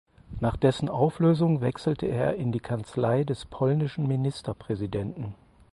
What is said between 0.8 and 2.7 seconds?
Auflösung wechselte er in die